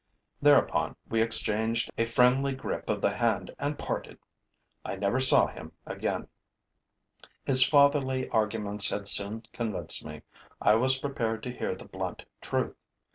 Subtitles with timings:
[0.41, 4.17] Thereupon we exchanged a friendly grip of the hand and parted.
[4.83, 6.27] I never saw him again.
[7.45, 10.23] His fatherly arguments had soon convinced me:
[10.59, 12.75] I was prepared to hear the blunt truth.